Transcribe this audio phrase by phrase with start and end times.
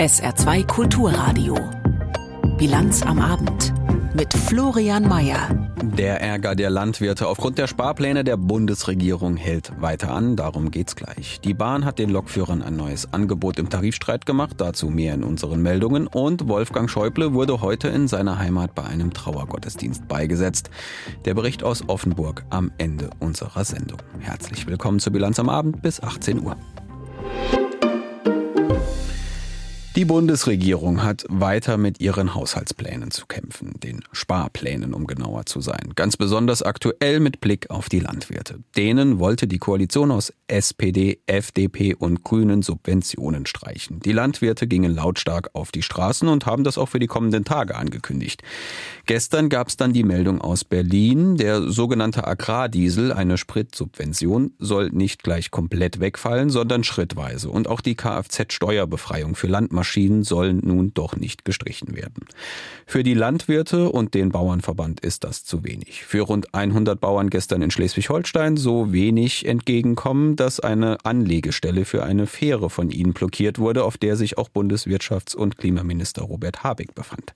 [0.00, 1.58] SR2 Kulturradio.
[2.56, 3.74] Bilanz am Abend
[4.14, 5.50] mit Florian Mayer.
[5.82, 10.36] Der Ärger der Landwirte aufgrund der Sparpläne der Bundesregierung hält weiter an.
[10.36, 11.42] Darum geht's gleich.
[11.42, 14.54] Die Bahn hat den Lokführern ein neues Angebot im Tarifstreit gemacht.
[14.56, 16.06] Dazu mehr in unseren Meldungen.
[16.06, 20.70] Und Wolfgang Schäuble wurde heute in seiner Heimat bei einem Trauergottesdienst beigesetzt.
[21.26, 23.98] Der Bericht aus Offenburg am Ende unserer Sendung.
[24.20, 26.56] Herzlich willkommen zur Bilanz am Abend bis 18 Uhr.
[29.96, 35.94] Die Bundesregierung hat weiter mit ihren Haushaltsplänen zu kämpfen, den Sparplänen, um genauer zu sein.
[35.96, 38.60] Ganz besonders aktuell mit Blick auf die Landwirte.
[38.76, 43.98] Denen wollte die Koalition aus SPD, FDP und Grünen Subventionen streichen.
[43.98, 47.74] Die Landwirte gingen lautstark auf die Straßen und haben das auch für die kommenden Tage
[47.74, 48.44] angekündigt.
[49.10, 55.24] Gestern gab es dann die Meldung aus Berlin, der sogenannte Agrardiesel, eine Spritsubvention, soll nicht
[55.24, 57.50] gleich komplett wegfallen, sondern schrittweise.
[57.50, 62.26] Und auch die Kfz-Steuerbefreiung für Landmaschinen Maschinen sollen nun doch nicht gestrichen werden.
[62.86, 66.04] Für die Landwirte und den Bauernverband ist das zu wenig.
[66.04, 72.28] Für rund 100 Bauern gestern in Schleswig-Holstein so wenig entgegenkommen, dass eine Anlegestelle für eine
[72.28, 77.32] Fähre von ihnen blockiert wurde, auf der sich auch Bundeswirtschafts- und Klimaminister Robert Habeck befand.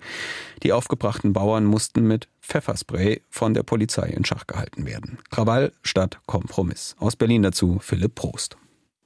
[0.62, 5.18] Die aufgebrachten Bauern mussten mit Pfefferspray von der Polizei in Schach gehalten werden.
[5.30, 6.96] Krawall statt Kompromiss.
[6.98, 8.56] Aus Berlin dazu Philipp Prost.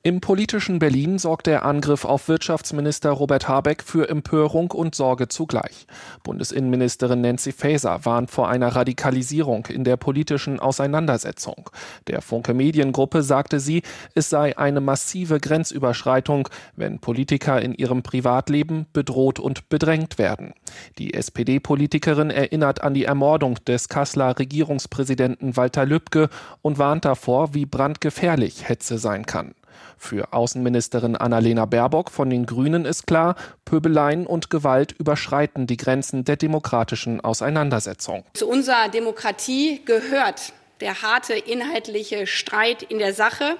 [0.08, 5.86] Im politischen Berlin sorgt der Angriff auf Wirtschaftsminister Robert Habeck für Empörung und Sorge zugleich.
[6.22, 11.68] Bundesinnenministerin Nancy Faeser warnt vor einer Radikalisierung in der politischen Auseinandersetzung.
[12.06, 13.82] Der Funke Mediengruppe sagte sie,
[14.14, 20.54] es sei eine massive Grenzüberschreitung, wenn Politiker in ihrem Privatleben bedroht und bedrängt werden.
[20.96, 26.30] Die SPD-Politikerin erinnert an die Ermordung des Kasseler Regierungspräsidenten Walter Lübcke
[26.62, 29.52] und warnt davor, wie brandgefährlich Hetze sein kann.
[29.96, 36.24] Für Außenministerin Annalena Baerbock von den Grünen ist klar, Pöbeleien und Gewalt überschreiten die Grenzen
[36.24, 38.24] der demokratischen Auseinandersetzung.
[38.34, 43.56] Zu unserer Demokratie gehört der harte inhaltliche Streit in der Sache.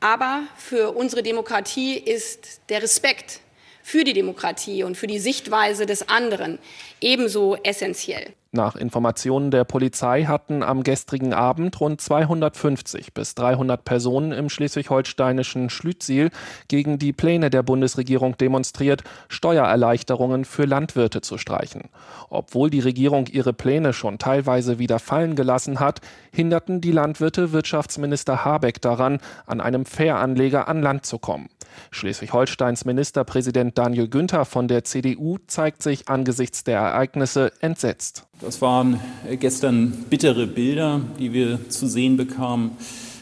[0.00, 3.40] Aber für unsere Demokratie ist der Respekt
[3.82, 6.58] für die Demokratie und für die Sichtweise des anderen
[7.00, 8.34] ebenso essentiell.
[8.56, 15.68] Nach Informationen der Polizei hatten am gestrigen Abend rund 250 bis 300 Personen im schleswig-holsteinischen
[15.68, 16.30] Schlütziel
[16.66, 21.90] gegen die Pläne der Bundesregierung demonstriert, Steuererleichterungen für Landwirte zu streichen.
[22.30, 26.00] Obwohl die Regierung ihre Pläne schon teilweise wieder fallen gelassen hat,
[26.32, 31.50] hinderten die Landwirte Wirtschaftsminister Habeck daran, an einem Fähranleger an Land zu kommen.
[31.90, 38.26] Schleswig-Holsteins Ministerpräsident Daniel Günther von der CDU zeigt sich angesichts der Ereignisse entsetzt.
[38.40, 42.72] Das waren äh, gestern bittere Bilder, die wir zu sehen bekamen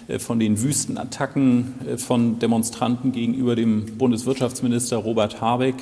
[0.08, 5.76] äh, von den Wüstenattacken äh, von Demonstranten gegenüber dem Bundeswirtschaftsminister Robert Habeck.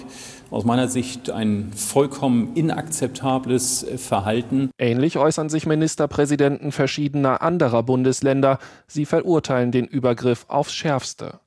[0.50, 4.68] Aus meiner Sicht ein vollkommen inakzeptables Verhalten.
[4.78, 8.58] Ähnlich äußern sich Ministerpräsidenten verschiedener anderer Bundesländer.
[8.86, 11.40] Sie verurteilen den Übergriff aufs Schärfste.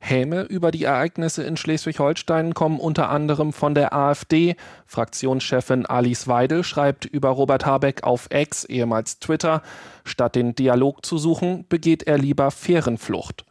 [0.00, 4.56] Häme über die Ereignisse in Schleswig-Holstein kommen unter anderem von der AfD.
[4.86, 9.62] Fraktionschefin Alice Weidel schreibt über Robert Habeck auf Ex, ehemals Twitter,
[10.04, 13.44] statt den Dialog zu suchen, begeht er lieber Fährenflucht.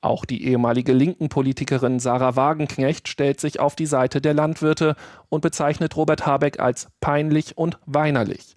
[0.00, 4.96] Auch die ehemalige linken Politikerin Sarah Wagenknecht stellt sich auf die Seite der Landwirte
[5.28, 8.56] und bezeichnet Robert Habeck als peinlich und weinerlich.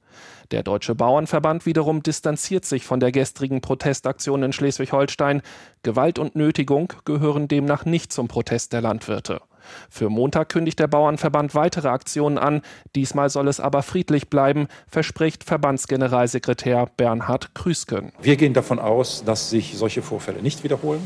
[0.52, 5.42] Der Deutsche Bauernverband wiederum distanziert sich von der gestrigen Protestaktion in Schleswig-Holstein.
[5.82, 9.42] Gewalt und Nötigung gehören demnach nicht zum Protest der Landwirte.
[9.90, 12.62] Für Montag kündigt der Bauernverband weitere Aktionen an.
[12.96, 18.12] Diesmal soll es aber friedlich bleiben, verspricht Verbandsgeneralsekretär Bernhard Krüsken.
[18.22, 21.02] Wir gehen davon aus, dass sich solche Vorfälle nicht wiederholen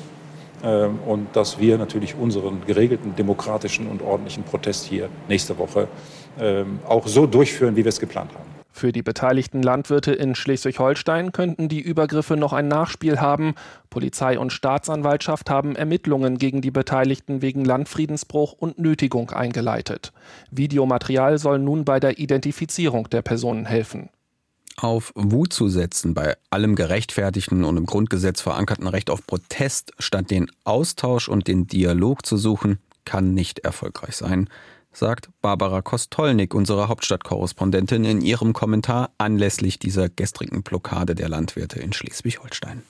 [0.64, 5.88] ähm, und dass wir natürlich unseren geregelten demokratischen und ordentlichen Protest hier nächste Woche
[6.38, 8.49] ähm, auch so durchführen, wie wir es geplant haben.
[8.80, 13.56] Für die beteiligten Landwirte in Schleswig-Holstein könnten die Übergriffe noch ein Nachspiel haben.
[13.90, 20.14] Polizei und Staatsanwaltschaft haben Ermittlungen gegen die Beteiligten wegen Landfriedensbruch und Nötigung eingeleitet.
[20.52, 24.08] Videomaterial soll nun bei der Identifizierung der Personen helfen.
[24.78, 30.32] Auf Wut zu setzen bei allem gerechtfertigten und im Grundgesetz verankerten Recht auf Protest, statt
[30.32, 34.48] den Austausch und den Dialog zu suchen, kann nicht erfolgreich sein
[34.92, 41.94] sagt Barbara Kostolnik, unsere Hauptstadtkorrespondentin, in ihrem Kommentar anlässlich dieser gestrigen Blockade der Landwirte in
[41.94, 42.84] Schleswig-Holstein.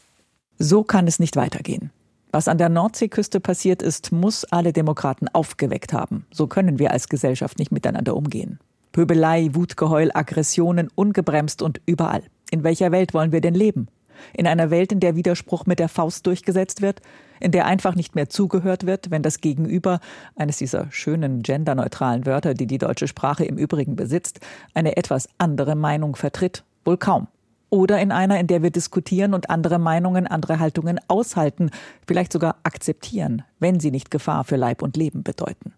[0.58, 1.92] So kann es nicht weitergehen.
[2.32, 6.26] Was an der Nordseeküste passiert ist, muss alle Demokraten aufgeweckt haben.
[6.32, 8.60] So können wir als Gesellschaft nicht miteinander umgehen.
[8.92, 12.24] Pöbelei, Wutgeheul, Aggressionen ungebremst und überall.
[12.52, 13.88] In welcher Welt wollen wir denn leben?
[14.34, 17.02] In einer Welt, in der Widerspruch mit der Faust durchgesetzt wird,
[17.40, 20.00] in der einfach nicht mehr zugehört wird, wenn das Gegenüber,
[20.36, 24.40] eines dieser schönen genderneutralen Wörter, die die deutsche Sprache im Übrigen besitzt,
[24.74, 26.64] eine etwas andere Meinung vertritt?
[26.86, 27.28] Wohl kaum.
[27.70, 31.70] Oder in einer, in der wir diskutieren und andere Meinungen, andere Haltungen aushalten,
[32.08, 35.74] vielleicht sogar akzeptieren, wenn sie nicht Gefahr für Leib und Leben bedeuten.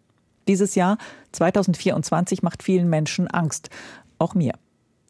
[0.47, 0.97] Dieses Jahr
[1.33, 3.69] 2024 macht vielen Menschen Angst,
[4.19, 4.53] auch mir.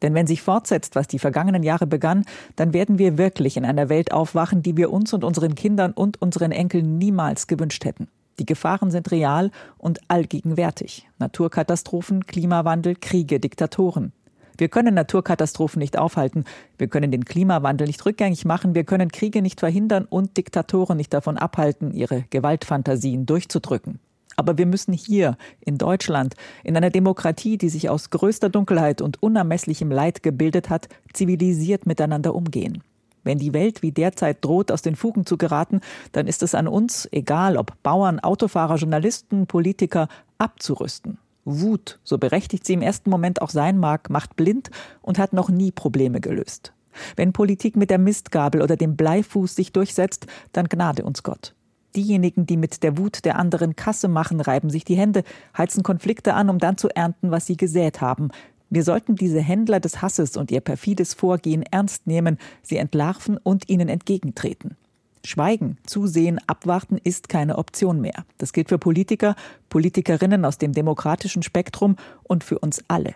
[0.02, 2.24] Denn wenn sich fortsetzt, was die vergangenen Jahre begann,
[2.56, 6.20] dann werden wir wirklich in einer Welt aufwachen, die wir uns und unseren Kindern und
[6.20, 8.08] unseren Enkeln niemals gewünscht hätten.
[8.38, 11.08] Die Gefahren sind real und allgegenwärtig.
[11.18, 14.12] Naturkatastrophen, Klimawandel, Kriege, Diktatoren.
[14.58, 16.44] Wir können Naturkatastrophen nicht aufhalten,
[16.76, 21.12] wir können den Klimawandel nicht rückgängig machen, wir können Kriege nicht verhindern und Diktatoren nicht
[21.14, 23.98] davon abhalten, ihre Gewaltfantasien durchzudrücken.
[24.42, 26.34] Aber wir müssen hier in Deutschland,
[26.64, 32.34] in einer Demokratie, die sich aus größter Dunkelheit und unermesslichem Leid gebildet hat, zivilisiert miteinander
[32.34, 32.82] umgehen.
[33.22, 35.80] Wenn die Welt wie derzeit droht, aus den Fugen zu geraten,
[36.10, 40.08] dann ist es an uns, egal ob Bauern, Autofahrer, Journalisten, Politiker,
[40.38, 41.18] abzurüsten.
[41.44, 44.72] Wut, so berechtigt sie im ersten Moment auch sein mag, macht blind
[45.02, 46.72] und hat noch nie Probleme gelöst.
[47.14, 51.54] Wenn Politik mit der Mistgabel oder dem Bleifuß sich durchsetzt, dann gnade uns Gott.
[51.94, 55.24] Diejenigen, die mit der Wut der anderen Kasse machen, reiben sich die Hände,
[55.56, 58.30] heizen Konflikte an, um dann zu ernten, was sie gesät haben.
[58.70, 63.68] Wir sollten diese Händler des Hasses und ihr perfides Vorgehen ernst nehmen, sie entlarven und
[63.68, 64.76] ihnen entgegentreten.
[65.24, 68.24] Schweigen, zusehen, abwarten ist keine Option mehr.
[68.38, 69.36] Das gilt für Politiker,
[69.68, 73.14] Politikerinnen aus dem demokratischen Spektrum und für uns alle.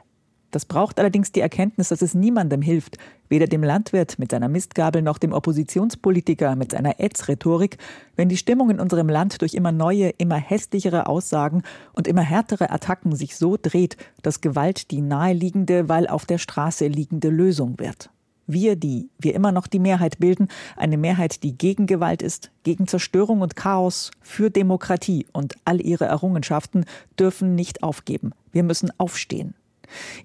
[0.51, 2.99] Das braucht allerdings die Erkenntnis, dass es niemandem hilft,
[3.29, 7.79] weder dem Landwirt mit seiner Mistgabel noch dem Oppositionspolitiker mit seiner Ätz-Rhetorik,
[8.15, 11.63] wenn die Stimmung in unserem Land durch immer neue, immer hässlichere Aussagen
[11.93, 16.87] und immer härtere Attacken sich so dreht, dass Gewalt die naheliegende, weil auf der Straße
[16.87, 18.11] liegende Lösung wird.
[18.47, 20.47] Wir, die wir immer noch die Mehrheit bilden,
[20.77, 26.05] eine Mehrheit, die gegen Gewalt ist, gegen Zerstörung und Chaos, für Demokratie und all ihre
[26.05, 26.85] Errungenschaften,
[27.19, 28.31] dürfen nicht aufgeben.
[28.53, 29.55] Wir müssen aufstehen.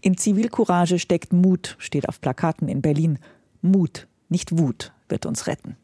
[0.02, 3.20] In Zivilcourage steckt Mut, steht auf Plakaten in Berlin.
[3.62, 5.78] Mut, nicht Wut, wird uns retten.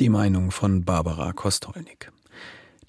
[0.00, 2.12] Die Meinung von Barbara Kostolnik.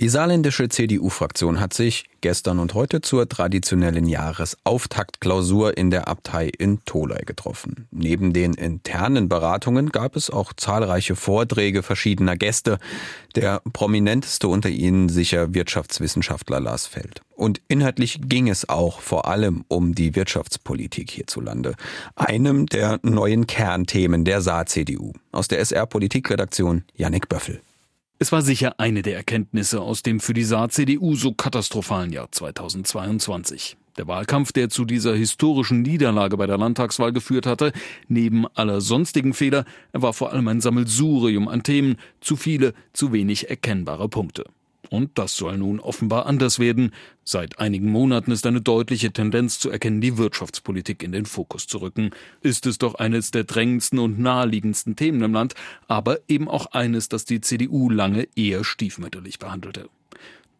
[0.01, 6.83] Die saarländische CDU-Fraktion hat sich gestern und heute zur traditionellen Jahresauftaktklausur in der Abtei in
[6.83, 7.87] Tolai getroffen.
[7.91, 12.77] Neben den internen Beratungen gab es auch zahlreiche Vorträge verschiedener Gäste.
[13.35, 17.21] Der prominenteste unter ihnen sicher Wirtschaftswissenschaftler Lars Feld.
[17.33, 21.75] Und inhaltlich ging es auch vor allem um die Wirtschaftspolitik hierzulande.
[22.15, 25.13] Einem der neuen Kernthemen der Saar-CDU.
[25.31, 27.61] Aus der SR-Politikredaktion Yannick Böffel.
[28.17, 33.75] Es war sicher eine der Erkenntnisse aus dem für die Saar-CDU so katastrophalen Jahr 2022.
[33.97, 37.73] Der Wahlkampf, der zu dieser historischen Niederlage bei der Landtagswahl geführt hatte,
[38.07, 43.11] neben aller sonstigen Fehler, er war vor allem ein Sammelsurium an Themen, zu viele, zu
[43.11, 44.45] wenig erkennbare Punkte.
[44.89, 46.93] Und das soll nun offenbar anders werden.
[47.23, 51.79] Seit einigen Monaten ist eine deutliche Tendenz zu erkennen, die Wirtschaftspolitik in den Fokus zu
[51.79, 52.11] rücken.
[52.41, 55.55] Ist es doch eines der drängendsten und naheliegendsten Themen im Land,
[55.87, 59.89] aber eben auch eines, das die CDU lange eher stiefmütterlich behandelte.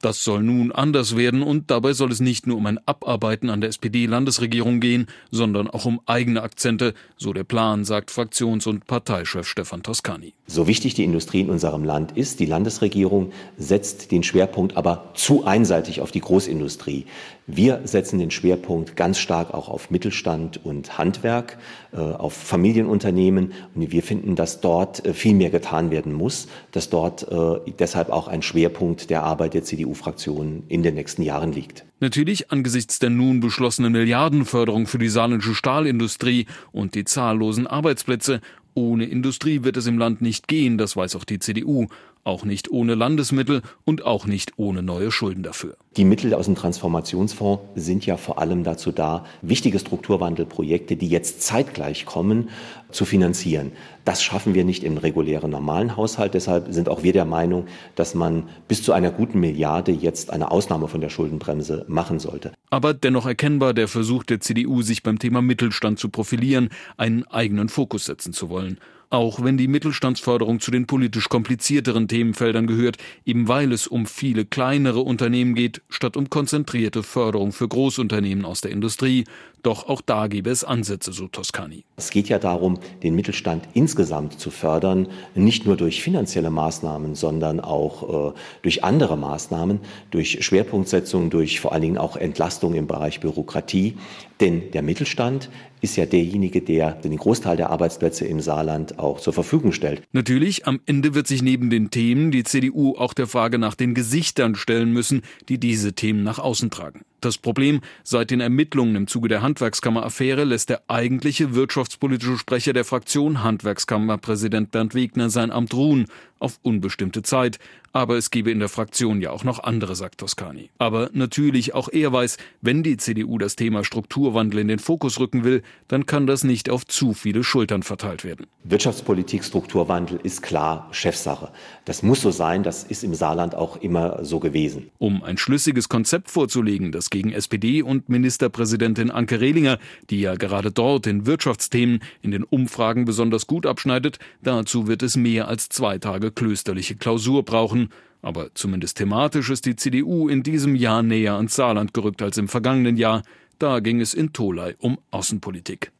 [0.05, 3.59] Das soll nun anders werden und dabei soll es nicht nur um ein Abarbeiten an
[3.59, 9.47] der SPD-Landesregierung gehen, sondern auch um eigene Akzente, so der Plan, sagt Fraktions- und Parteichef
[9.47, 10.35] Stefan Toscani.
[10.45, 15.43] So wichtig die Industrie in unserem Land ist, die Landesregierung setzt den Schwerpunkt aber zu
[15.43, 17.07] einseitig auf die Großindustrie.
[17.47, 21.57] Wir setzen den Schwerpunkt ganz stark auch auf Mittelstand und Handwerk,
[21.93, 23.53] äh, auf Familienunternehmen.
[23.75, 28.09] Und wir finden, dass dort äh, viel mehr getan werden muss, dass dort äh, deshalb
[28.09, 29.63] auch ein Schwerpunkt der Arbeit der
[29.95, 31.85] CDU-Fraktion in den nächsten Jahren liegt.
[31.99, 38.41] Natürlich angesichts der nun beschlossenen Milliardenförderung für die saarländische Stahlindustrie und die zahllosen Arbeitsplätze
[38.73, 41.87] ohne Industrie wird es im Land nicht gehen, das weiß auch die CDU
[42.25, 45.77] auch nicht ohne Landesmittel und auch nicht ohne neue Schulden dafür.
[45.95, 51.43] Die Mittel aus dem Transformationsfonds sind ja vor allem dazu da, wichtige Strukturwandelprojekte, die jetzt
[51.43, 52.49] zeitgleich kommen,
[52.89, 53.71] zu finanzieren.
[54.05, 56.35] Das schaffen wir nicht im regulären normalen Haushalt.
[56.35, 60.51] Deshalb sind auch wir der Meinung, dass man bis zu einer guten Milliarde jetzt eine
[60.51, 62.51] Ausnahme von der Schuldenbremse machen sollte.
[62.69, 67.67] Aber dennoch erkennbar der Versuch der CDU, sich beim Thema Mittelstand zu profilieren, einen eigenen
[67.67, 73.47] Fokus setzen zu wollen auch wenn die Mittelstandsförderung zu den politisch komplizierteren Themenfeldern gehört, eben
[73.47, 78.71] weil es um viele kleinere Unternehmen geht, statt um konzentrierte Förderung für Großunternehmen aus der
[78.71, 79.25] Industrie.
[79.63, 81.85] Doch auch da gäbe es Ansätze, so Toscani.
[81.95, 87.59] Es geht ja darum, den Mittelstand insgesamt zu fördern, nicht nur durch finanzielle Maßnahmen, sondern
[87.59, 89.79] auch äh, durch andere Maßnahmen,
[90.11, 93.97] durch Schwerpunktsetzung, durch vor allen Dingen auch Entlastung im Bereich Bürokratie.
[94.39, 95.49] Denn der Mittelstand
[95.85, 100.01] ist ja derjenige, der den Großteil der Arbeitsplätze im Saarland auch zur Verfügung stellt.
[100.11, 103.93] Natürlich, am Ende wird sich neben den Themen die CDU auch der Frage nach den
[103.93, 107.01] Gesichtern stellen müssen, die diese Themen nach außen tragen.
[107.25, 112.85] Das Problem, seit den Ermittlungen im Zuge der Handwerkskammer-Affäre lässt der eigentliche wirtschaftspolitische Sprecher der
[112.85, 116.05] Fraktion, Handwerkskammerpräsident Bernd Wegner, sein Amt ruhen,
[116.37, 117.57] auf unbestimmte Zeit.
[117.93, 120.69] Aber es gebe in der Fraktion ja auch noch andere, sagt Toscani.
[120.79, 125.45] Aber natürlich auch er weiß, wenn die CDU das Thema Strukturwandel in den Fokus rücken
[125.45, 128.47] will, dann kann das nicht auf zu viele Schultern verteilt werden.
[128.65, 131.53] Wirtschaftspolitik, Strukturwandel ist klar Chefsache.
[131.85, 134.89] Das muss so sein, das ist im Saarland auch immer so gewesen.
[134.97, 139.79] Um ein schlüssiges Konzept vorzulegen, das gegen SPD und Ministerpräsidentin Anke Rehlinger,
[140.09, 145.15] die ja gerade dort in Wirtschaftsthemen in den Umfragen besonders gut abschneidet, dazu wird es
[145.15, 147.87] mehr als zwei Tage klösterliche Klausur brauchen.
[148.21, 152.49] Aber zumindest thematisch ist die CDU in diesem Jahr näher ans Saarland gerückt als im
[152.49, 153.23] vergangenen Jahr.
[153.59, 155.93] Da ging es in Tolai um Außenpolitik.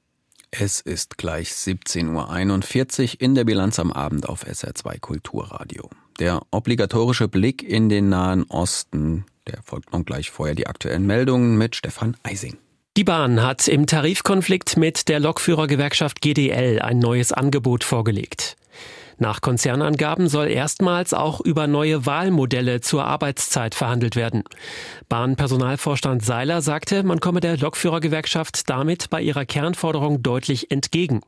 [0.52, 5.90] Es ist gleich 17.41 Uhr in der Bilanz am Abend auf SR2 Kulturradio.
[6.20, 11.58] Der obligatorische Blick in den Nahen Osten, der folgt nun gleich vorher die aktuellen Meldungen
[11.58, 12.58] mit Stefan Eising.
[12.98, 18.56] Die Bahn hat im Tarifkonflikt mit der Lokführergewerkschaft GDL ein neues Angebot vorgelegt.
[19.18, 24.44] Nach Konzernangaben soll erstmals auch über neue Wahlmodelle zur Arbeitszeit verhandelt werden.
[25.08, 31.22] Bahnpersonalvorstand Seiler sagte, man komme der Lokführergewerkschaft damit bei ihrer Kernforderung deutlich entgegen.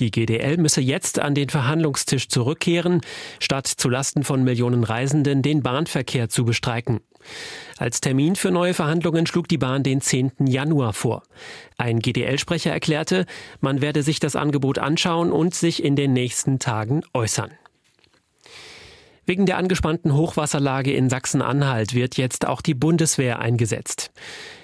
[0.00, 3.00] Die GDL müsse jetzt an den Verhandlungstisch zurückkehren,
[3.38, 7.00] statt zulasten von Millionen Reisenden den Bahnverkehr zu bestreiken.
[7.78, 10.32] Als Termin für neue Verhandlungen schlug die Bahn den 10.
[10.46, 11.22] Januar vor.
[11.78, 13.26] Ein GDL-Sprecher erklärte,
[13.60, 17.50] man werde sich das Angebot anschauen und sich in den nächsten Tagen äußern.
[19.26, 24.10] Wegen der angespannten Hochwasserlage in Sachsen-Anhalt wird jetzt auch die Bundeswehr eingesetzt.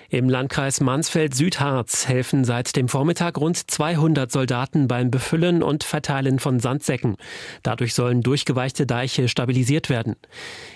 [0.09, 6.61] Im Landkreis Mansfeld-Südharz helfen seit dem Vormittag rund 200 Soldaten beim Befüllen und Verteilen von
[6.61, 7.17] Sandsäcken.
[7.63, 10.17] Dadurch sollen durchgeweichte Deiche stabilisiert werden.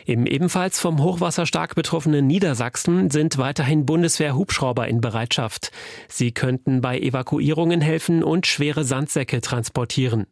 [0.04, 5.70] Im ebenfalls vom Hochwasser stark betroffenen Niedersachsen sind weiterhin Bundeswehr-Hubschrauber in Bereitschaft.
[6.08, 10.26] Sie könnten bei Evakuierungen helfen und schwere Sandsäcke transportieren.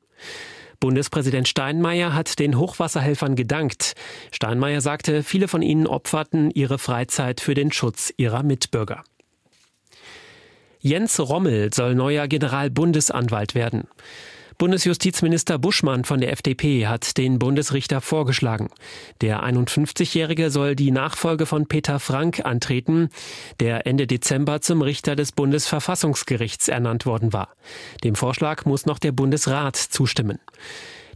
[0.80, 3.94] Bundespräsident Steinmeier hat den Hochwasserhelfern gedankt.
[4.30, 9.02] Steinmeier sagte, viele von ihnen opferten ihre Freizeit für den Schutz ihrer Mitbürger.
[10.80, 13.88] Jens Rommel soll neuer Generalbundesanwalt werden.
[14.58, 18.70] Bundesjustizminister Buschmann von der FDP hat den Bundesrichter vorgeschlagen.
[19.20, 23.10] Der 51-Jährige soll die Nachfolge von Peter Frank antreten,
[23.60, 27.50] der Ende Dezember zum Richter des Bundesverfassungsgerichts ernannt worden war.
[28.02, 30.40] Dem Vorschlag muss noch der Bundesrat zustimmen.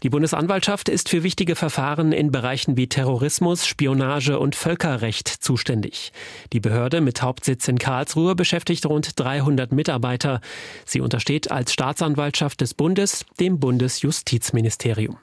[0.03, 6.13] Die Bundesanwaltschaft ist für wichtige Verfahren in Bereichen wie Terrorismus, Spionage und Völkerrecht zuständig.
[6.53, 10.41] Die Behörde mit Hauptsitz in Karlsruhe beschäftigt rund 300 Mitarbeiter.
[10.85, 15.19] Sie untersteht als Staatsanwaltschaft des Bundes dem Bundesjustizministerium.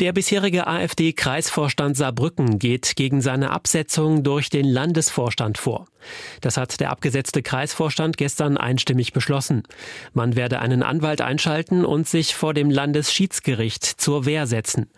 [0.00, 5.86] Der bisherige AfD-Kreisvorstand Saarbrücken geht gegen seine Absetzung durch den Landesvorstand vor.
[6.40, 9.62] Das hat der abgesetzte Kreisvorstand gestern einstimmig beschlossen.
[10.12, 14.90] Man werde einen Anwalt einschalten und sich vor dem Landesschiedsgericht zur Wehr setzen.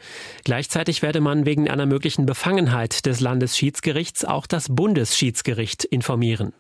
[0.45, 6.53] Gleichzeitig werde man wegen einer möglichen Befangenheit des Landesschiedsgerichts auch das Bundesschiedsgericht informieren.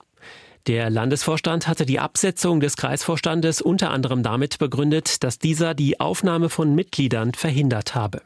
[0.66, 6.49] Der Landesvorstand hatte die Absetzung des Kreisvorstandes unter anderem damit begründet, dass dieser die Aufnahme
[6.49, 8.23] von Mitgliedern verhindert habe.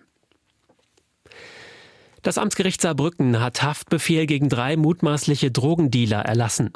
[2.22, 6.72] Das Amtsgericht Saarbrücken hat Haftbefehl gegen drei mutmaßliche Drogendealer erlassen.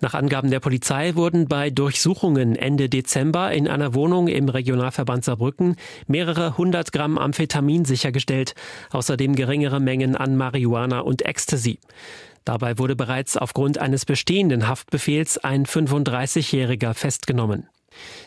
[0.00, 5.76] Nach Angaben der Polizei wurden bei Durchsuchungen Ende Dezember in einer Wohnung im Regionalverband Saarbrücken
[6.06, 8.54] mehrere hundert Gramm Amphetamin sichergestellt,
[8.90, 11.78] außerdem geringere Mengen an Marihuana und Ecstasy.
[12.48, 17.68] Dabei wurde bereits aufgrund eines bestehenden Haftbefehls ein 35-Jähriger festgenommen.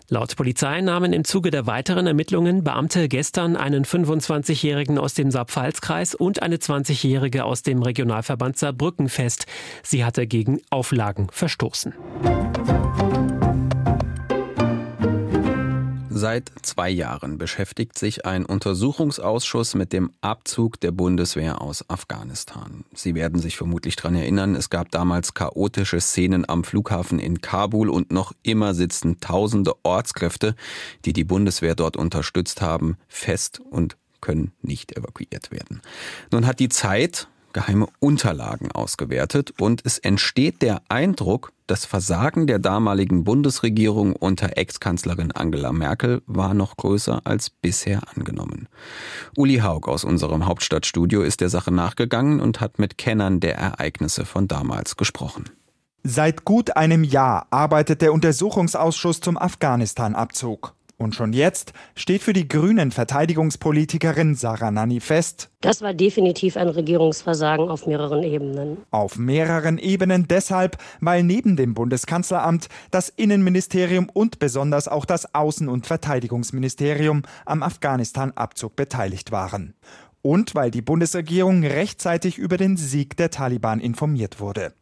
[0.09, 6.13] Laut Polizei nahmen im Zuge der weiteren Ermittlungen Beamte gestern einen 25-Jährigen aus dem Saarpfalzkreis
[6.13, 9.47] und eine 20-Jährige aus dem Regionalverband Saarbrücken fest.
[9.81, 11.95] Sie hatte gegen Auflagen verstoßen.
[16.21, 22.85] Seit zwei Jahren beschäftigt sich ein Untersuchungsausschuss mit dem Abzug der Bundeswehr aus Afghanistan.
[22.93, 27.89] Sie werden sich vermutlich daran erinnern, es gab damals chaotische Szenen am Flughafen in Kabul
[27.89, 30.53] und noch immer sitzen tausende Ortskräfte,
[31.05, 35.81] die die Bundeswehr dort unterstützt haben, fest und können nicht evakuiert werden.
[36.31, 42.59] Nun hat die Zeit geheime Unterlagen ausgewertet und es entsteht der Eindruck, das Versagen der
[42.59, 48.67] damaligen Bundesregierung unter Ex-Kanzlerin Angela Merkel war noch größer als bisher angenommen.
[49.37, 54.25] Uli Haug aus unserem Hauptstadtstudio ist der Sache nachgegangen und hat mit Kennern der Ereignisse
[54.25, 55.45] von damals gesprochen.
[56.03, 60.73] Seit gut einem Jahr arbeitet der Untersuchungsausschuss zum Afghanistan-Abzug.
[61.01, 66.69] Und schon jetzt steht für die grünen Verteidigungspolitikerin Sarah Nanni fest, das war definitiv ein
[66.69, 68.77] Regierungsversagen auf mehreren Ebenen.
[68.91, 75.69] Auf mehreren Ebenen deshalb, weil neben dem Bundeskanzleramt das Innenministerium und besonders auch das Außen-
[75.69, 79.73] und Verteidigungsministerium am Afghanistan-Abzug beteiligt waren.
[80.21, 84.73] Und weil die Bundesregierung rechtzeitig über den Sieg der Taliban informiert wurde.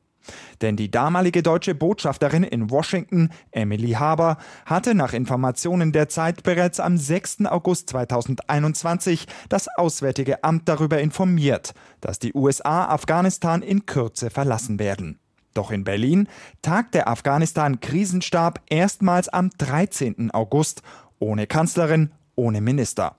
[0.61, 6.79] Denn die damalige deutsche Botschafterin in Washington, Emily Haber, hatte nach Informationen der Zeit bereits
[6.79, 7.45] am 6.
[7.45, 15.19] August 2021 das Auswärtige Amt darüber informiert, dass die USA Afghanistan in Kürze verlassen werden.
[15.53, 16.27] Doch in Berlin
[16.61, 20.31] tagt der Afghanistan-Krisenstab erstmals am 13.
[20.31, 20.83] August,
[21.19, 23.18] ohne Kanzlerin, ohne Minister.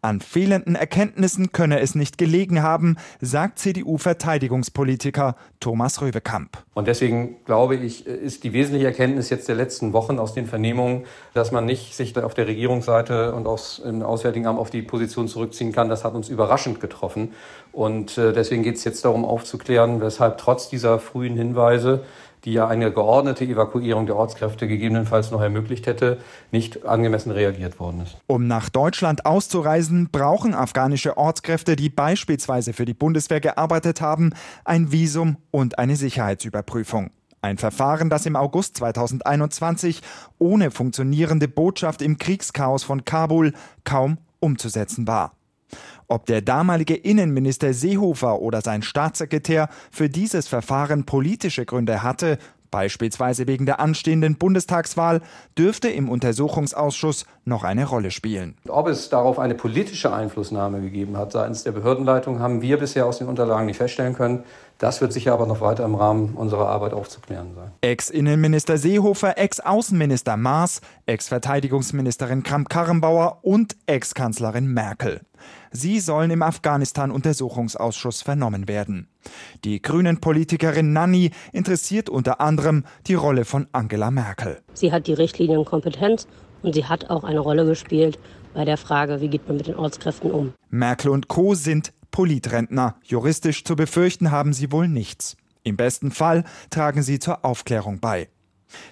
[0.00, 6.58] An fehlenden Erkenntnissen könne es nicht gelegen haben, sagt CDU-Verteidigungspolitiker Thomas Röwekamp.
[6.74, 11.04] Und deswegen glaube ich, ist die wesentliche Erkenntnis jetzt der letzten Wochen aus den Vernehmungen,
[11.34, 15.28] dass man nicht sich auf der Regierungsseite und aus, im Auswärtigen Amt auf die Position
[15.28, 15.88] zurückziehen kann.
[15.88, 17.32] Das hat uns überraschend getroffen.
[17.72, 22.04] Und äh, deswegen geht es jetzt darum aufzuklären, weshalb trotz dieser frühen Hinweise
[22.44, 26.18] die ja eine geordnete Evakuierung der Ortskräfte gegebenenfalls noch ermöglicht hätte,
[26.50, 28.16] nicht angemessen reagiert worden ist.
[28.26, 34.34] Um nach Deutschland auszureisen, brauchen afghanische Ortskräfte, die beispielsweise für die Bundeswehr gearbeitet haben,
[34.64, 37.10] ein Visum und eine Sicherheitsüberprüfung.
[37.40, 40.00] Ein Verfahren, das im August 2021
[40.38, 45.32] ohne funktionierende Botschaft im Kriegschaos von Kabul kaum umzusetzen war.
[46.08, 52.38] Ob der damalige Innenminister Seehofer oder sein Staatssekretär für dieses Verfahren politische Gründe hatte,
[52.72, 55.20] beispielsweise wegen der anstehenden Bundestagswahl,
[55.56, 58.56] dürfte im Untersuchungsausschuss noch eine Rolle spielen.
[58.66, 63.18] Ob es darauf eine politische Einflussnahme gegeben hat seitens der Behördenleitung, haben wir bisher aus
[63.18, 64.42] den Unterlagen nicht feststellen können.
[64.82, 67.70] Das wird sicher aber noch weiter im Rahmen unserer Arbeit aufzuklären sein.
[67.82, 75.20] Ex-Innenminister Seehofer, Ex-Außenminister Maas, Ex-Verteidigungsministerin Kramp-Karrenbauer und Ex-Kanzlerin Merkel.
[75.70, 79.06] Sie sollen im Afghanistan-Untersuchungsausschuss vernommen werden.
[79.62, 84.62] Die Grünen-Politikerin Nanni interessiert unter anderem die Rolle von Angela Merkel.
[84.74, 86.26] Sie hat die Richtlinienkompetenz
[86.64, 88.18] und sie hat auch eine Rolle gespielt
[88.52, 90.54] bei der Frage, wie geht man mit den Ortskräften um.
[90.70, 91.54] Merkel und Co.
[91.54, 92.94] sind Politrentner.
[93.02, 95.36] Juristisch zu befürchten haben sie wohl nichts.
[95.64, 98.28] Im besten Fall tragen sie zur Aufklärung bei.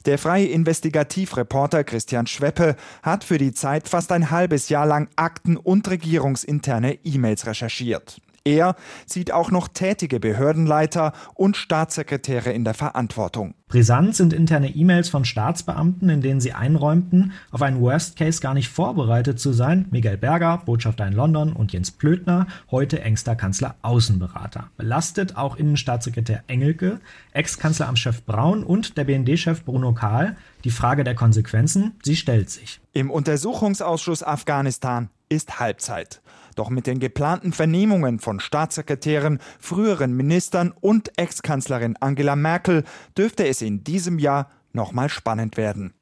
[0.05, 5.57] Der freie Investigativreporter Christian Schweppe hat für die Zeit fast ein halbes Jahr lang Akten
[5.57, 8.21] und regierungsinterne E-Mails recherchiert.
[8.45, 8.75] Er
[9.07, 13.55] sieht auch noch tätige Behördenleiter und Staatssekretäre in der Verantwortung.
[13.69, 18.55] Brisant sind interne E-Mails von Staatsbeamten, in denen sie einräumten, auf einen Worst Case gar
[18.55, 19.87] nicht vorbereitet zu sein.
[19.91, 24.71] Miguel Berger, Botschafter in London und Jens Plötner, heute engster Kanzler Außenberater.
[24.77, 26.99] Belastet auch Innenstaatssekretär Engelke,
[27.33, 30.37] Ex-Kanzleramtschef Braun und der BND-Chef Bruno Kahl.
[30.65, 32.81] Die Frage der Konsequenzen, sie stellt sich.
[32.93, 36.21] Im Untersuchungsausschuss Afghanistan ist Halbzeit.
[36.61, 42.85] Doch mit den geplanten Vernehmungen von Staatssekretären, früheren Ministern und Ex-Kanzlerin Angela Merkel
[43.17, 45.95] dürfte es in diesem Jahr nochmal spannend werden.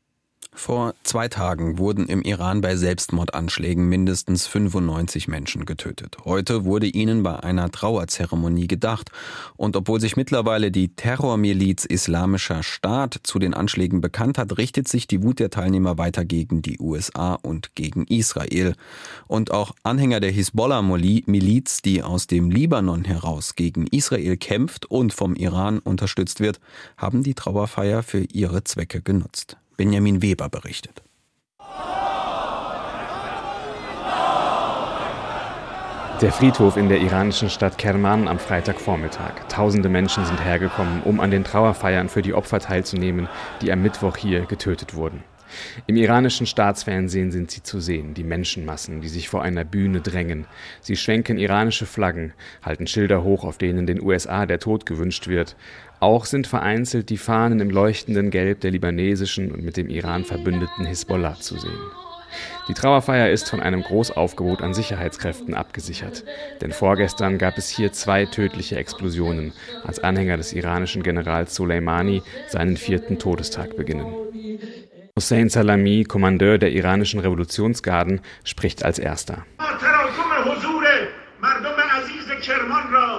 [0.59, 6.17] Vor zwei Tagen wurden im Iran bei Selbstmordanschlägen mindestens 95 Menschen getötet.
[6.25, 9.13] Heute wurde ihnen bei einer Trauerzeremonie gedacht.
[9.57, 15.07] Und obwohl sich mittlerweile die Terrormiliz Islamischer Staat zu den Anschlägen bekannt hat, richtet sich
[15.07, 18.75] die Wut der Teilnehmer weiter gegen die USA und gegen Israel.
[19.29, 25.37] Und auch Anhänger der Hisbollah-Miliz, die aus dem Libanon heraus gegen Israel kämpft und vom
[25.37, 26.59] Iran unterstützt wird,
[26.97, 29.57] haben die Trauerfeier für ihre Zwecke genutzt.
[29.79, 31.05] Benjamin Weber berichtet.
[36.21, 39.47] Der Friedhof in der iranischen Stadt Kerman am Freitagvormittag.
[39.49, 43.29] Tausende Menschen sind hergekommen, um an den Trauerfeiern für die Opfer teilzunehmen,
[43.63, 45.23] die am Mittwoch hier getötet wurden.
[45.87, 50.47] Im iranischen Staatsfernsehen sind sie zu sehen, die Menschenmassen, die sich vor einer Bühne drängen.
[50.81, 52.33] Sie schwenken iranische Flaggen,
[52.63, 55.57] halten Schilder hoch, auf denen den USA der Tod gewünscht wird.
[56.01, 60.87] Auch sind vereinzelt die Fahnen im leuchtenden Gelb der libanesischen und mit dem Iran verbündeten
[60.87, 61.79] Hisbollah zu sehen.
[62.69, 66.25] Die Trauerfeier ist von einem Großaufgebot an Sicherheitskräften abgesichert.
[66.61, 69.53] Denn vorgestern gab es hier zwei tödliche Explosionen,
[69.85, 74.07] als Anhänger des iranischen Generals Soleimani seinen vierten Todestag beginnen.
[75.19, 79.45] Hossein Salami, Kommandeur der iranischen Revolutionsgarden, spricht als erster.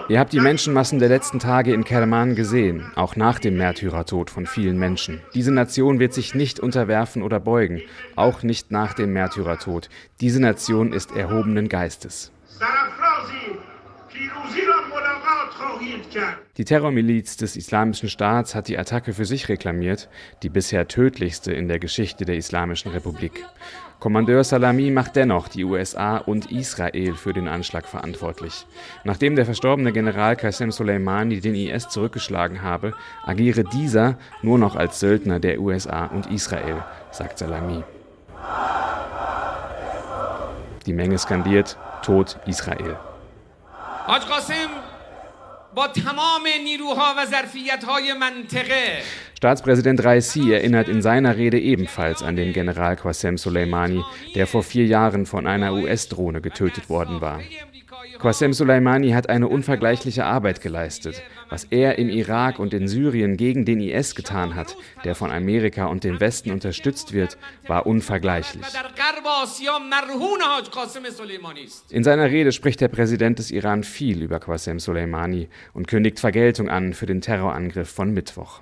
[0.07, 4.45] Ihr habt die Menschenmassen der letzten Tage in Kerman gesehen, auch nach dem Märtyrertod von
[4.45, 5.19] vielen Menschen.
[5.35, 7.81] Diese Nation wird sich nicht unterwerfen oder beugen,
[8.15, 9.89] auch nicht nach dem Märtyrertod.
[10.21, 12.31] Diese Nation ist erhobenen Geistes.
[16.57, 20.09] Die Terrormiliz des Islamischen Staats hat die Attacke für sich reklamiert,
[20.43, 23.45] die bisher tödlichste in der Geschichte der Islamischen Republik.
[23.99, 28.65] Kommandeur Salami macht dennoch die USA und Israel für den Anschlag verantwortlich.
[29.03, 32.93] Nachdem der verstorbene General Qasem Soleimani den IS zurückgeschlagen habe,
[33.25, 37.83] agiere dieser nur noch als Söldner der USA und Israel, sagt Salami.
[40.85, 42.97] Die Menge skandiert Tod Israel.
[49.37, 54.03] Staatspräsident Raisi erinnert in seiner Rede ebenfalls an den General Qasem Soleimani,
[54.35, 57.39] der vor vier Jahren von einer US-Drohne getötet worden war.
[58.19, 61.23] Qasem Soleimani hat eine unvergleichliche Arbeit geleistet.
[61.49, 65.85] Was er im Irak und in Syrien gegen den IS getan hat, der von Amerika
[65.85, 68.65] und dem Westen unterstützt wird, war unvergleichlich.
[71.89, 76.69] In seiner Rede spricht der Präsident des Iran viel über Qasem Soleimani und kündigt Vergeltung
[76.69, 78.61] an für den Terrorangriff von Mittwoch.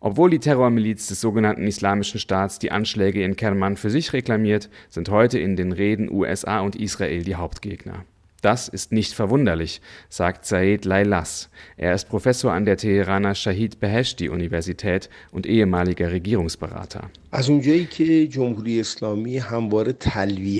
[0.00, 5.10] Obwohl die Terrormiliz des sogenannten Islamischen Staats die Anschläge in Kerman für sich reklamiert, sind
[5.10, 8.04] heute in den Reden USA und Israel die Hauptgegner.
[8.40, 11.50] Das ist nicht verwunderlich, sagt Said Lailas.
[11.76, 17.10] Er ist Professor an der Teheraner Shahid Beheshti Universität und ehemaliger Regierungsberater.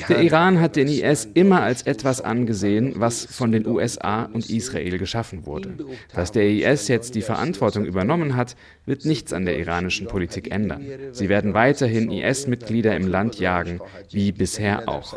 [0.09, 4.99] Der Iran hat den IS immer als etwas angesehen, was von den USA und Israel
[4.99, 5.75] geschaffen wurde.
[6.13, 10.85] Dass der IS jetzt die Verantwortung übernommen hat, wird nichts an der iranischen Politik ändern.
[11.13, 15.17] Sie werden weiterhin IS-Mitglieder im Land jagen, wie bisher auch.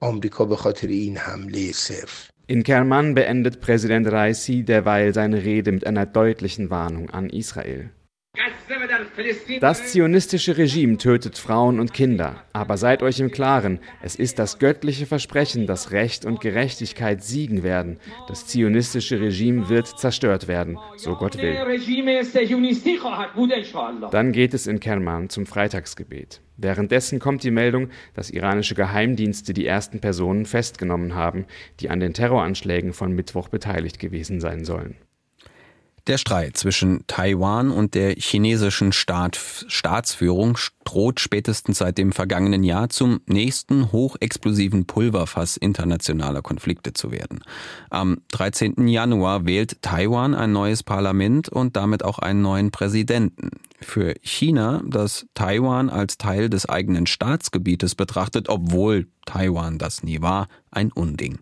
[0.00, 5.84] آمریکا به خاطر این حمله صرف In Kerman beendet Präsident Raisi derweil seine Rede mit
[5.84, 7.90] einer deutlichen Warnung an Israel.
[9.59, 14.59] Das zionistische Regime tötet Frauen und Kinder, aber seid euch im Klaren, es ist das
[14.59, 17.97] göttliche Versprechen, dass Recht und Gerechtigkeit siegen werden.
[18.27, 21.55] Das zionistische Regime wird zerstört werden, so Gott will.
[24.11, 26.41] Dann geht es in Kerman zum Freitagsgebet.
[26.57, 31.45] Währenddessen kommt die Meldung, dass iranische Geheimdienste die ersten Personen festgenommen haben,
[31.79, 34.95] die an den Terroranschlägen von Mittwoch beteiligt gewesen sein sollen.
[36.07, 39.37] Der Streit zwischen Taiwan und der chinesischen Staat,
[39.67, 47.43] Staatsführung droht spätestens seit dem vergangenen Jahr zum nächsten hochexplosiven Pulverfass internationaler Konflikte zu werden.
[47.89, 48.87] Am 13.
[48.87, 53.49] Januar wählt Taiwan ein neues Parlament und damit auch einen neuen Präsidenten
[53.81, 60.47] für China, das Taiwan als Teil des eigenen Staatsgebietes betrachtet, obwohl Taiwan das nie war,
[60.71, 61.39] ein Unding.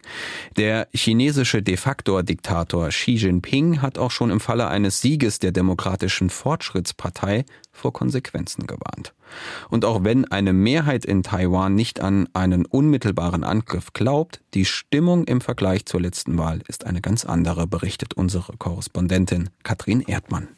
[0.57, 5.51] Der chinesische de facto Diktator Xi Jinping hat auch schon im Falle eines Sieges der
[5.51, 9.13] Demokratischen Fortschrittspartei vor Konsequenzen gewarnt.
[9.69, 15.25] Und auch wenn eine Mehrheit in Taiwan nicht an einen unmittelbaren Angriff glaubt, die Stimmung
[15.25, 20.49] im Vergleich zur letzten Wahl ist eine ganz andere, berichtet unsere Korrespondentin Katrin Erdmann.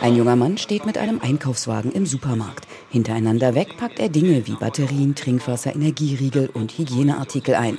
[0.00, 2.66] Ein junger Mann steht mit einem Einkaufswagen im Supermarkt.
[2.90, 7.78] Hintereinander weg packt er Dinge wie Batterien, Trinkwasser, Energieriegel und Hygieneartikel ein.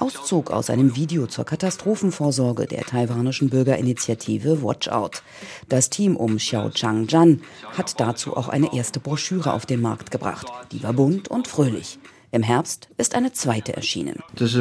[0.00, 5.22] Auszug aus einem Video zur Katastrophenvorsorge der taiwanischen Bürgerinitiative Watch Out.
[5.68, 7.42] Das Team um Xiao Chang-jan
[7.76, 10.46] hat dazu auch eine erste Broschüre auf den Markt gebracht.
[10.72, 11.98] Die war bunt und fröhlich.
[12.32, 14.20] Im Herbst ist eine zweite erschienen.
[14.36, 14.60] Das ist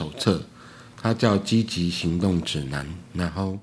[0.00, 0.40] unser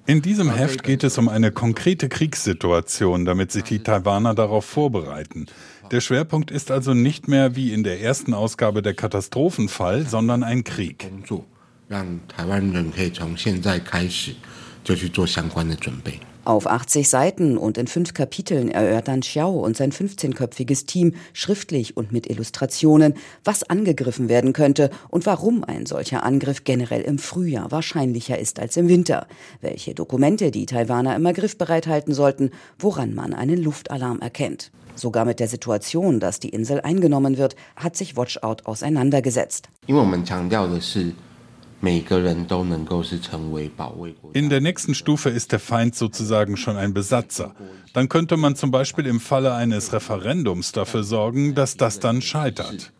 [0.07, 5.45] in diesem Heft geht es um eine konkrete Kriegssituation, damit sich die Taiwaner darauf vorbereiten.
[5.91, 10.63] Der Schwerpunkt ist also nicht mehr wie in der ersten Ausgabe der Katastrophenfall, sondern ein
[10.63, 11.11] Krieg.
[16.46, 16.46] 让台湾人可以从现在开始就去做相关的准备。
[16.46, 22.28] auf 80 Seiten und in fünf Kapiteln erörtern Xiao und sein 15-köpfiges Team schriftlich und mit
[22.28, 23.14] Illustrationen,
[23.44, 28.76] was angegriffen werden könnte und warum ein solcher Angriff generell im Frühjahr wahrscheinlicher ist als
[28.76, 29.26] im Winter,
[29.60, 34.70] welche Dokumente die Taiwaner immer griffbereit halten sollten, woran man einen Luftalarm erkennt.
[34.94, 39.68] Sogar mit der Situation, dass die Insel eingenommen wird, hat sich Watchout auseinandergesetzt.
[44.33, 47.53] in der nächsten Stufe ist der Feind sozusagen schon ein Besatzer.
[47.93, 52.91] Dann könnte man zum Beispiel im Falle eines Referendums dafür sorgen, dass das dann scheitert.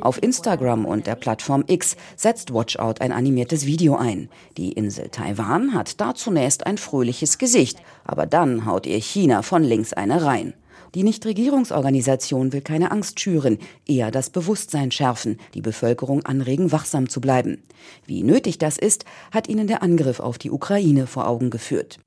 [0.00, 4.28] Auf Instagram und der Plattform X setzt Watchout ein animiertes Video ein.
[4.56, 9.62] Die Insel Taiwan hat da zunächst ein fröhliches Gesicht, aber dann haut ihr China von
[9.62, 10.54] links eine rein.
[10.94, 17.20] Die Nichtregierungsorganisation will keine Angst schüren, eher das Bewusstsein schärfen, die Bevölkerung anregen, wachsam zu
[17.20, 17.58] bleiben.
[18.06, 21.98] Wie nötig das ist, hat ihnen der Angriff auf die Ukraine vor Augen geführt.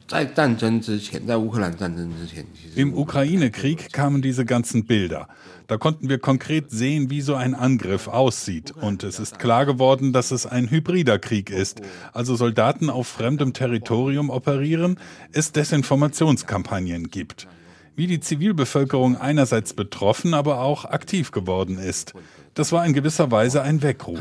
[2.75, 5.27] Im Ukraine-Krieg kamen diese ganzen Bilder.
[5.67, 8.71] Da konnten wir konkret sehen, wie so ein Angriff aussieht.
[8.71, 11.81] Und es ist klar geworden, dass es ein hybrider Krieg ist.
[12.13, 14.97] Also Soldaten auf fremdem Territorium operieren,
[15.33, 17.49] es Desinformationskampagnen gibt
[17.97, 22.13] wie die Zivilbevölkerung einerseits betroffen, aber auch aktiv geworden ist.
[22.53, 24.19] Das war in gewisser Weise ein Weckruf.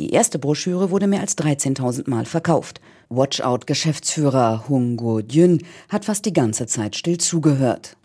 [0.00, 2.80] Die erste Broschüre wurde mehr als 13.000 Mal verkauft.
[3.10, 7.96] Watchout-Geschäftsführer Hung Go-Jun hat fast die ganze Zeit still zugehört.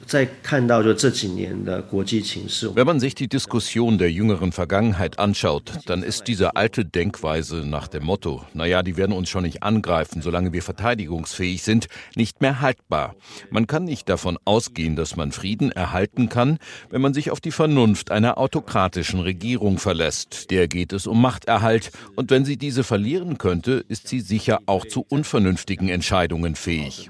[2.76, 7.88] Wenn man sich die Diskussion der jüngeren Vergangenheit anschaut, dann ist diese alte Denkweise nach
[7.88, 12.62] dem Motto, naja, die werden uns schon nicht angreifen, solange wir verteidigungsfähig sind, nicht mehr
[12.62, 13.16] haltbar.
[13.52, 16.58] Man kann nicht davon ausgehen, dass man Frieden erhalten kann,
[16.90, 20.50] wenn man sich auf die Vernunft einer autokratischen Regierung verlässt.
[20.50, 21.85] Der geht es um Machterhalt,
[22.16, 27.10] und wenn sie diese verlieren könnte, ist sie sicher auch zu unvernünftigen Entscheidungen fähig.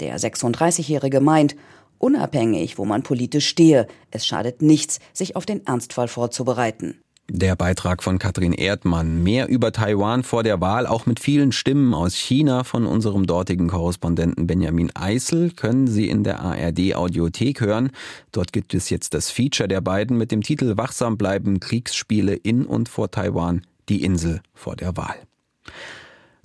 [0.00, 1.56] Der 36-Jährige meint,
[1.98, 7.00] unabhängig, wo man politisch stehe, es schadet nichts, sich auf den Ernstfall vorzubereiten.
[7.30, 9.22] Der Beitrag von Katrin Erdmann.
[9.22, 13.68] Mehr über Taiwan vor der Wahl, auch mit vielen Stimmen aus China von unserem dortigen
[13.68, 17.90] Korrespondenten Benjamin Eisel, können Sie in der ARD Audiothek hören.
[18.32, 22.64] Dort gibt es jetzt das Feature der beiden mit dem Titel Wachsam bleiben Kriegsspiele in
[22.64, 23.60] und vor Taiwan,
[23.90, 25.16] die Insel vor der Wahl.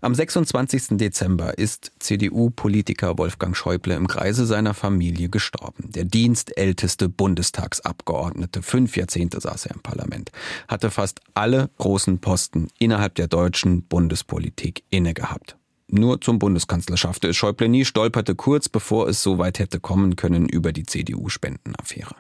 [0.04, 0.98] Am 26.
[0.98, 5.94] Dezember ist CDU-Politiker Wolfgang Schäuble im Kreise seiner Familie gestorben.
[5.94, 10.34] Der dienstälteste Bundestagsabgeordnete, fünf Jahrzehnte saß er im Parlament,
[10.68, 15.56] hatte fast alle großen Posten innerhalb der deutschen Bundespolitik inne gehabt.
[15.96, 20.16] Nur zum Bundeskanzler schaffte es Schäuble nie, stolperte kurz bevor es so weit hätte kommen
[20.16, 22.16] können über die CDU-Spendenaffäre.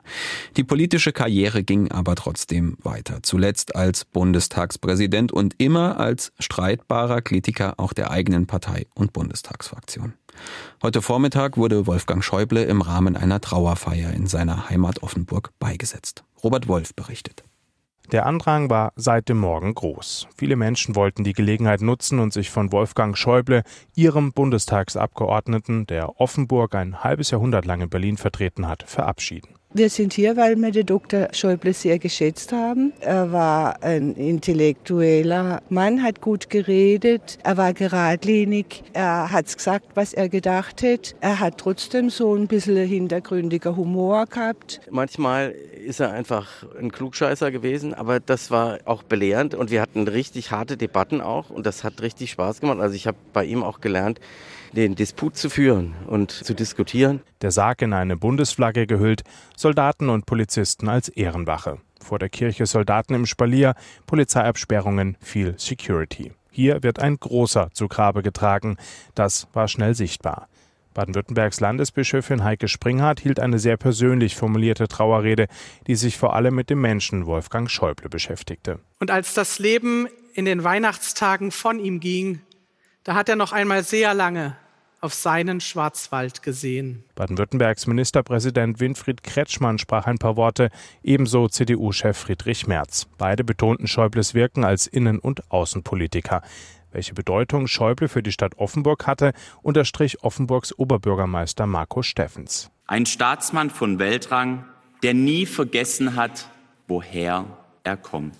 [0.57, 7.73] Die politische Karriere ging aber trotzdem weiter, zuletzt als Bundestagspräsident und immer als streitbarer Kritiker
[7.77, 10.13] auch der eigenen Partei und Bundestagsfraktion.
[10.83, 16.23] Heute Vormittag wurde Wolfgang Schäuble im Rahmen einer Trauerfeier in seiner Heimat Offenburg beigesetzt.
[16.43, 17.43] Robert Wolf berichtet.
[18.11, 20.27] Der Andrang war seit dem Morgen groß.
[20.35, 23.63] Viele Menschen wollten die Gelegenheit nutzen und sich von Wolfgang Schäuble,
[23.95, 29.55] ihrem Bundestagsabgeordneten, der Offenburg ein halbes Jahrhundert lang in Berlin vertreten hat, verabschieden.
[29.75, 31.29] Wir sind hier, weil wir den Dr.
[31.31, 32.93] Schäuble sehr geschätzt haben.
[32.99, 40.13] Er war ein intellektueller Mann, hat gut geredet, er war geradlinig, er hat gesagt, was
[40.13, 41.15] er gedacht hat.
[41.21, 44.79] Er hat trotzdem so ein bisschen hintergründiger Humor gehabt.
[44.91, 50.07] Manchmal ist er einfach ein Klugscheißer gewesen, aber das war auch belehrend und wir hatten
[50.07, 52.79] richtig harte Debatten auch und das hat richtig Spaß gemacht.
[52.79, 54.19] Also ich habe bei ihm auch gelernt,
[54.73, 57.21] den Disput zu führen und zu diskutieren.
[57.41, 59.23] Der Sarg in eine Bundesflagge gehüllt,
[59.55, 61.79] Soldaten und Polizisten als Ehrenwache.
[62.01, 63.75] Vor der Kirche Soldaten im Spalier,
[64.07, 66.33] Polizeiabsperrungen, viel Security.
[66.51, 68.77] Hier wird ein großer zu Grabe getragen.
[69.15, 70.47] Das war schnell sichtbar.
[70.93, 75.47] Baden-Württembergs Landesbischöfin Heike Springhardt hielt eine sehr persönlich formulierte Trauerrede,
[75.87, 78.79] die sich vor allem mit dem Menschen Wolfgang Schäuble beschäftigte.
[78.99, 82.41] Und als das Leben in den Weihnachtstagen von ihm ging,
[83.03, 84.55] da hat er noch einmal sehr lange
[85.03, 87.03] auf seinen Schwarzwald gesehen.
[87.15, 90.69] Baden-Württembergs Ministerpräsident Winfried Kretschmann sprach ein paar Worte,
[91.03, 93.07] ebenso CDU-Chef Friedrich Merz.
[93.17, 96.41] Beide betonten Schäubles Wirken als Innen- und Außenpolitiker.
[96.91, 102.71] Welche Bedeutung Schäuble für die Stadt Offenburg hatte, unterstrich Offenburgs Oberbürgermeister Marco Steffens.
[102.87, 104.65] Ein Staatsmann von Weltrang,
[105.01, 106.47] der nie vergessen hat,
[106.87, 107.45] woher
[107.83, 108.37] er kommt.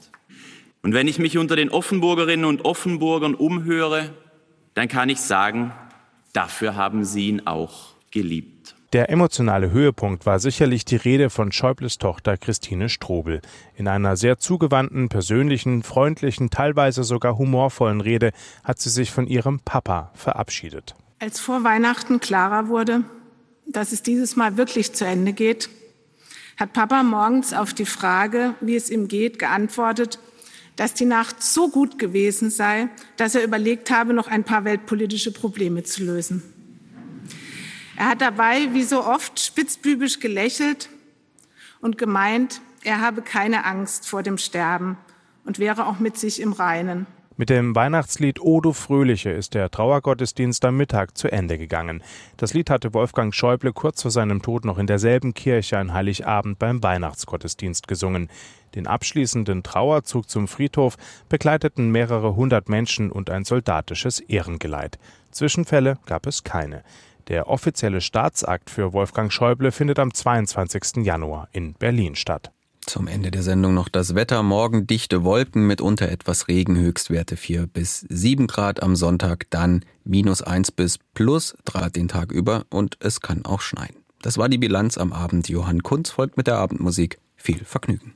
[0.82, 4.13] Und wenn ich mich unter den Offenburgerinnen und Offenburgern umhöre,
[4.76, 5.73] dann kann ich sagen,
[6.34, 8.76] Dafür haben sie ihn auch geliebt.
[8.93, 13.41] Der emotionale Höhepunkt war sicherlich die Rede von Schäubles Tochter Christine Strobel.
[13.76, 18.32] In einer sehr zugewandten, persönlichen, freundlichen, teilweise sogar humorvollen Rede
[18.63, 20.93] hat sie sich von ihrem Papa verabschiedet.
[21.17, 23.04] Als vor Weihnachten klarer wurde,
[23.65, 25.69] dass es dieses Mal wirklich zu Ende geht,
[26.58, 30.19] hat Papa morgens auf die Frage, wie es ihm geht, geantwortet,
[30.76, 35.32] dass die Nacht so gut gewesen sei, dass er überlegt habe, noch ein paar weltpolitische
[35.32, 36.42] Probleme zu lösen.
[37.96, 40.90] Er hat dabei, wie so oft, spitzbübisch gelächelt
[41.80, 44.98] und gemeint, er habe keine Angst vor dem Sterben
[45.46, 47.06] und wäre auch mit sich im Reinen.
[47.36, 52.04] Mit dem Weihnachtslied O du Fröhliche ist der Trauergottesdienst am Mittag zu Ende gegangen.
[52.38, 56.60] Das Lied hatte Wolfgang Schäuble kurz vor seinem Tod noch in derselben Kirche an Heiligabend
[56.60, 58.30] beim Weihnachtsgottesdienst gesungen.
[58.76, 60.96] Den abschließenden Trauerzug zum Friedhof
[61.28, 65.00] begleiteten mehrere hundert Menschen und ein soldatisches Ehrengeleit.
[65.32, 66.84] Zwischenfälle gab es keine.
[67.30, 71.04] Der offizielle Staatsakt für Wolfgang Schäuble findet am 22.
[71.04, 72.53] Januar in Berlin statt.
[72.86, 74.43] Zum Ende der Sendung noch das Wetter.
[74.43, 80.41] Morgen dichte Wolken, mitunter etwas Regen, Höchstwerte 4 bis 7 Grad am Sonntag, dann minus
[80.41, 83.96] 1 bis plus Grad den Tag über und es kann auch schneien.
[84.22, 85.50] Das war die Bilanz am Abend.
[85.50, 87.19] Johann Kunz folgt mit der Abendmusik.
[87.36, 88.13] Viel Vergnügen.